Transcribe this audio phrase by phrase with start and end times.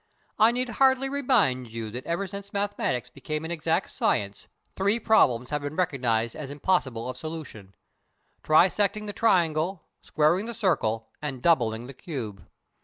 [0.39, 5.51] I need hardly remind you that ever since mathematics became an exact science, three problems
[5.51, 7.75] have been recognised as impossible of solution
[8.43, 12.43] trisecting the triangle, squaring the circle, and doubling the cube.